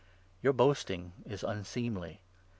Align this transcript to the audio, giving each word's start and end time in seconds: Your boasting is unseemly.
Your 0.41 0.51
boasting 0.53 1.13
is 1.27 1.43
unseemly. 1.43 2.21